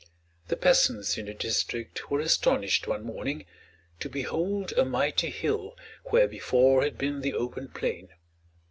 The 0.47 0.55
peasants 0.57 1.15
in 1.19 1.27
the 1.27 1.33
district 1.35 2.09
were 2.09 2.19
astonished, 2.21 2.87
one 2.87 3.03
morning, 3.03 3.45
to 3.99 4.09
behold 4.09 4.71
a 4.73 4.83
mighty 4.83 5.29
hill 5.29 5.77
where 6.05 6.27
before 6.27 6.81
had 6.81 6.97
been 6.97 7.21
the 7.21 7.35
open 7.35 7.67
plain. 7.67 8.09